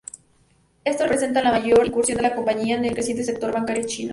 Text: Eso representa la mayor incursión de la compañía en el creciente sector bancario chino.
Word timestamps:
Eso 0.83 1.03
representa 1.05 1.43
la 1.43 1.51
mayor 1.51 1.85
incursión 1.85 2.17
de 2.17 2.23
la 2.23 2.33
compañía 2.33 2.75
en 2.75 2.85
el 2.85 2.93
creciente 2.93 3.23
sector 3.23 3.51
bancario 3.53 3.83
chino. 3.85 4.09